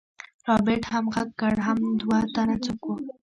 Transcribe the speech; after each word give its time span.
رابرټ 0.47 0.83
هم 0.91 1.05
غږ 1.15 1.29
کړ 1.41 1.53
حم 1.65 1.79
دوه 2.01 2.19
تنه 2.33 2.55
څوک 2.65 2.81
وو. 2.85 2.95